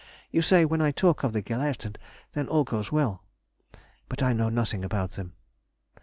You 0.31 0.41
say 0.41 0.65
when 0.65 0.81
I 0.81 0.89
talk 0.89 1.21
of 1.23 1.31
the 1.31 1.43
Gelehrten 1.43 1.95
then 2.33 2.47
all 2.47 2.63
goes 2.63 2.91
well, 2.91 3.21
but 4.09 4.23
I 4.23 4.33
know 4.33 4.49
nothing 4.49 4.83
about 4.83 5.11
them.... 5.11 5.33